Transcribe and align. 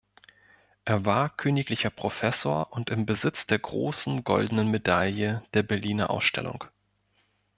Er 0.83 1.05
war 1.05 1.29
königlicher 1.29 1.91
Professor 1.91 2.73
und 2.73 2.89
im 2.89 3.05
Besitz 3.05 3.45
der 3.45 3.59
großen 3.59 4.23
goldenen 4.23 4.69
Medaille 4.71 5.43
der 5.53 5.61
Berliner 5.61 6.09
Ausstellung. 6.09 6.63